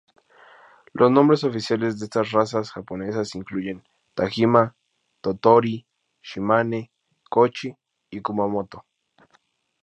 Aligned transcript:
Los 0.93 1.11
nombres 1.11 1.43
oficiales 1.43 1.99
de 1.99 2.05
estas 2.05 2.31
razas 2.31 2.71
japonesas 2.71 3.35
incluyen: 3.35 3.83
Tajima, 4.15 4.75
Tottori, 5.21 5.85
Shimane, 6.23 6.91
Kochi 7.29 7.77
y 8.09 8.19
Kumamoto. 8.19 8.83